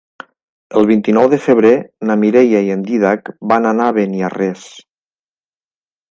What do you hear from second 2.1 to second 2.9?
na Mireia i en